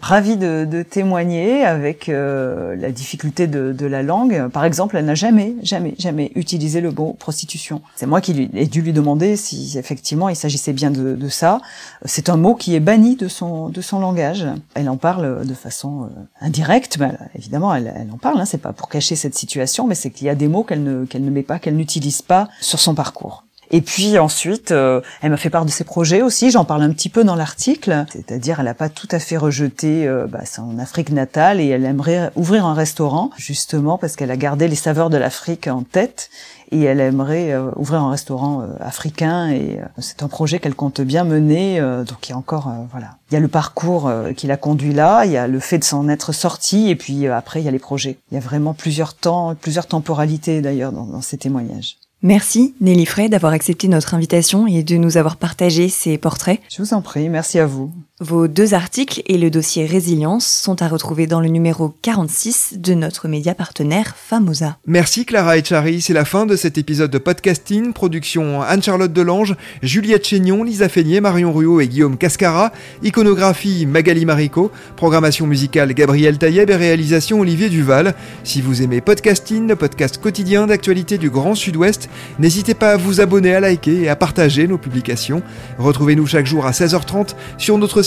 ravie 0.01 0.37
de, 0.37 0.63
de 0.63 0.81
témoigner 0.81 1.56
avec 1.63 2.09
euh, 2.09 2.75
la 2.75 2.91
difficulté 2.91 3.47
de, 3.47 3.85
la 3.85 4.03
langue. 4.03 4.47
Par 4.49 4.65
exemple, 4.65 4.97
elle 4.97 5.05
n'a 5.05 5.15
jamais, 5.15 5.55
jamais, 5.63 5.95
jamais 5.97 6.31
utilisé 6.35 6.81
le 6.81 6.91
mot 6.91 7.15
prostitution. 7.17 7.81
C'est 7.95 8.05
moi 8.05 8.21
qui 8.21 8.49
ai 8.53 8.67
dû 8.67 8.81
lui 8.81 8.93
demander 8.93 9.35
si 9.35 9.77
effectivement 9.77 10.29
il 10.29 10.35
s'agissait 10.35 10.73
bien 10.73 10.91
de, 10.91 11.29
ça. 11.29 11.61
C'est 12.05 12.29
un 12.29 12.37
mot 12.37 12.55
qui 12.55 12.75
est 12.75 12.79
banni 12.79 13.15
de 13.15 13.27
son 13.27 13.69
de 13.69 13.81
son 13.81 13.99
langage. 13.99 14.45
Elle 14.73 14.89
en 14.89 14.97
parle 14.97 15.45
de 15.45 15.53
façon 15.53 16.03
euh, 16.03 16.07
indirecte, 16.41 16.97
mais 16.99 17.11
évidemment 17.35 17.73
elle, 17.73 17.93
elle 17.95 18.11
en 18.11 18.17
parle. 18.17 18.39
Hein, 18.39 18.45
c'est 18.45 18.57
pas 18.57 18.73
pour 18.73 18.89
cacher 18.89 19.15
cette 19.15 19.35
situation, 19.35 19.87
mais 19.87 19.95
c'est 19.95 20.09
qu'il 20.09 20.27
y 20.27 20.29
a 20.29 20.35
des 20.35 20.47
mots 20.47 20.63
qu'elle 20.63 20.83
ne 20.83 21.05
qu'elle 21.05 21.23
ne 21.23 21.31
met 21.31 21.43
pas, 21.43 21.59
qu'elle 21.59 21.75
n'utilise 21.75 22.21
pas 22.21 22.49
sur 22.61 22.79
son 22.79 22.95
parcours. 22.95 23.46
Et 23.69 23.81
puis 23.81 24.17
ensuite, 24.17 24.71
euh, 24.71 25.01
elle 25.21 25.31
m'a 25.31 25.37
fait 25.37 25.49
part 25.49 25.65
de 25.65 25.71
ses 25.71 25.83
projets 25.83 26.21
aussi. 26.21 26.51
J'en 26.51 26.63
parle 26.63 26.83
un 26.83 26.91
petit 26.91 27.09
peu 27.09 27.23
dans 27.23 27.35
l'article. 27.35 28.05
C'est-à-dire, 28.11 28.59
elle 28.59 28.65
n'a 28.65 28.73
pas 28.73 28.89
tout 28.89 29.07
à 29.11 29.19
fait 29.19 29.37
rejeté 29.37 30.07
euh, 30.07 30.25
bah, 30.25 30.45
son 30.45 30.79
Afrique 30.79 31.09
natale 31.09 31.59
et 31.59 31.67
elle 31.67 31.83
aimerait 31.83 32.31
ouvrir 32.35 32.65
un 32.65 32.73
restaurant 32.73 33.29
justement 33.35 33.97
parce 33.97 34.15
qu'elle 34.15 34.31
a 34.31 34.37
gardé 34.37 34.67
les 34.67 34.75
saveurs 34.75 35.09
de 35.09 35.17
l'Afrique 35.17 35.67
en 35.67 35.83
tête 35.83 36.29
et 36.71 36.83
elle 36.83 37.01
aimerait 37.01 37.51
euh, 37.51 37.71
ouvrir 37.75 38.01
un 38.01 38.11
restaurant 38.11 38.65
africain 38.79 39.49
et 39.49 39.79
c'est 39.99 40.23
un 40.23 40.27
projet 40.27 40.59
qu'elle 40.59 40.75
compte 40.75 41.01
bien 41.01 41.23
mener. 41.23 41.79
donc 41.79 42.27
il 42.27 42.31
y 42.31 42.33
a 42.33 42.37
encore 42.37 42.71
voilà, 42.91 43.17
il 43.29 43.33
y 43.33 43.37
a 43.37 43.39
le 43.39 43.47
parcours 43.47 44.11
qui 44.35 44.47
l'a 44.47 44.57
conduit 44.57 44.93
là, 44.93 45.25
il 45.25 45.31
y 45.31 45.37
a 45.37 45.47
le 45.47 45.59
fait 45.59 45.77
de 45.77 45.83
s'en 45.83 46.09
être 46.09 46.33
sorti 46.33 46.89
et 46.89 46.95
puis 46.95 47.27
après 47.27 47.61
il 47.61 47.65
y 47.65 47.67
a 47.67 47.71
les 47.71 47.79
projets. 47.79 48.17
Il 48.31 48.35
y 48.35 48.37
a 48.37 48.41
vraiment 48.41 48.73
plusieurs 48.73 49.13
temps, 49.13 49.55
plusieurs 49.55 49.87
temporalités 49.87 50.61
d'ailleurs 50.61 50.91
dans, 50.91 51.05
dans 51.05 51.21
ces 51.21 51.37
témoignages. 51.37 51.97
Merci 52.23 52.73
Nelly 52.81 53.05
Frey 53.05 53.29
d'avoir 53.29 53.53
accepté 53.53 53.87
notre 53.87 54.15
invitation 54.15 54.65
et 54.65 54.81
de 54.81 54.97
nous 54.97 55.17
avoir 55.17 55.37
partagé 55.37 55.87
ces 55.87 56.17
portraits. 56.17 56.59
Je 56.69 56.81
vous 56.81 56.93
en 56.93 57.01
prie, 57.01 57.29
merci 57.29 57.59
à 57.59 57.67
vous. 57.67 57.91
Vos 58.19 58.47
deux 58.47 58.73
articles 58.73 59.21
et 59.27 59.37
le 59.37 59.51
dossier 59.51 59.85
Résilience 59.85 60.47
sont 60.47 60.81
à 60.81 60.87
retrouver 60.87 61.27
dans 61.27 61.39
le 61.39 61.49
numéro 61.49 61.93
46 62.01 62.77
de 62.79 62.95
notre 62.95 63.27
média 63.27 63.53
partenaire 63.53 64.15
Famosa. 64.17 64.79
Merci 64.87 65.23
Clara 65.23 65.55
Echari, 65.55 66.01
c'est 66.01 66.13
la 66.13 66.25
fin 66.25 66.47
de 66.47 66.55
cet 66.55 66.79
épisode 66.79 67.11
de 67.11 67.19
podcasting, 67.19 67.93
production 67.93 68.63
Anne-Charlotte 68.63 69.13
Delange, 69.13 69.55
Juliette 69.83 70.25
Chénion, 70.25 70.63
Lisa 70.63 70.89
Feignet, 70.89 71.21
Marion 71.21 71.53
Ruot 71.53 71.79
et 71.79 71.87
Guillaume 71.87 72.17
Cascara, 72.17 72.71
iconographie 73.03 73.85
Magali 73.85 74.25
Marico, 74.25 74.71
programmation 74.95 75.45
musicale 75.45 75.93
Gabriel 75.93 76.39
Taïeb 76.39 76.71
et 76.71 76.75
réalisation 76.75 77.41
Olivier 77.41 77.69
Duval. 77.69 78.15
Si 78.43 78.63
vous 78.63 78.81
aimez 78.81 78.99
podcasting, 78.99 79.67
le 79.67 79.75
podcast 79.75 80.17
quotidien 80.17 80.65
d'actualité 80.65 81.19
du 81.19 81.29
Grand 81.29 81.53
Sud-Ouest, 81.53 82.09
n'hésitez 82.39 82.73
pas 82.73 82.93
à 82.93 82.97
vous 82.97 83.21
abonner, 83.21 83.53
à 83.53 83.59
liker 83.59 84.01
et 84.01 84.09
à 84.09 84.15
partager 84.15 84.65
nos 84.65 84.79
publications. 84.79 85.43
Retrouvez-nous 85.77 86.25
chaque 86.25 86.47
jour 86.47 86.65
à 86.65 86.71
16h30 86.71 87.35
sur 87.59 87.77
notre 87.77 88.06